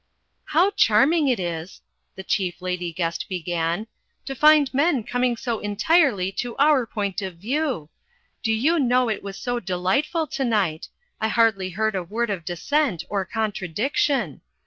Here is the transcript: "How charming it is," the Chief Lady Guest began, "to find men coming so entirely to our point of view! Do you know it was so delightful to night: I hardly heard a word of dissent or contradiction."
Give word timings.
"How 0.45 0.71
charming 0.71 1.27
it 1.27 1.39
is," 1.39 1.81
the 2.15 2.23
Chief 2.23 2.59
Lady 2.59 2.91
Guest 2.91 3.27
began, 3.29 3.85
"to 4.25 4.33
find 4.33 4.73
men 4.73 5.03
coming 5.03 5.37
so 5.37 5.59
entirely 5.59 6.31
to 6.41 6.57
our 6.57 6.87
point 6.87 7.21
of 7.21 7.35
view! 7.37 7.87
Do 8.41 8.51
you 8.51 8.79
know 8.79 9.09
it 9.09 9.21
was 9.21 9.37
so 9.37 9.59
delightful 9.59 10.25
to 10.25 10.43
night: 10.43 10.87
I 11.19 11.27
hardly 11.27 11.69
heard 11.69 11.93
a 11.93 12.01
word 12.01 12.31
of 12.31 12.45
dissent 12.45 13.03
or 13.09 13.25
contradiction." 13.25 14.41